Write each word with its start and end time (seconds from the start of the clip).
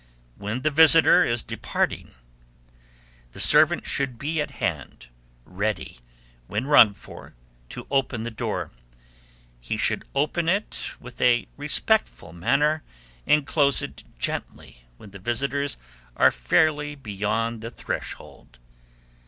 When 0.35 0.63
the 0.63 0.71
visitor 0.71 1.23
is 1.23 1.43
departing, 1.43 2.15
the 3.33 3.39
servant 3.39 3.85
should 3.85 4.17
be 4.17 4.41
at 4.41 4.49
hand, 4.49 5.09
ready, 5.45 5.99
when 6.47 6.65
rung 6.65 6.95
for, 6.95 7.35
to 7.69 7.85
open 7.91 8.23
the 8.23 8.31
door; 8.31 8.71
he 9.59 9.77
should 9.77 10.07
open 10.15 10.49
it 10.49 10.93
with 10.99 11.21
a 11.21 11.47
respectful 11.55 12.33
manner, 12.33 12.81
and 13.27 13.45
close 13.45 13.83
it 13.83 14.03
gently 14.17 14.85
when 14.97 15.11
the 15.11 15.19
visitors 15.19 15.77
are 16.17 16.31
fairly 16.31 16.95
beyond 16.95 17.61
the 17.61 17.69
threshold. 17.69 18.57